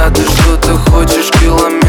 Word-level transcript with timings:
когда 0.00 0.14
ты 0.14 0.22
что-то 0.30 0.76
хочешь 0.90 1.30
километр 1.32 1.79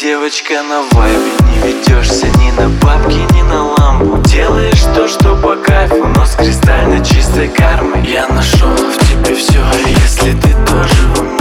Девочка 0.00 0.62
на 0.62 0.80
вайбе. 0.92 1.30
Не 1.50 1.72
ведешься 1.72 2.26
ни 2.38 2.50
на 2.52 2.70
бабки, 2.80 3.18
ни 3.34 3.42
на 3.42 3.74
лампу. 3.74 4.16
Делаешь 4.22 4.82
то, 4.94 5.06
что 5.06 5.36
по 5.36 5.56
кайфу 5.56 6.06
Но 6.16 6.24
с 6.24 6.36
кристально 6.36 7.04
чистой 7.04 7.48
кармой. 7.48 8.02
Я 8.06 8.26
нашел 8.28 8.70
в 8.70 8.96
тебе 8.96 9.34
все 9.34 9.62
Если 9.84 10.32
ты 10.40 10.54
тоже 10.64 11.06
во 11.16 11.39